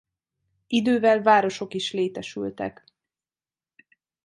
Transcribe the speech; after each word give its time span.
Idővel 0.67 1.21
városok 1.21 1.73
is 1.73 1.91
létesültek. 1.93 2.83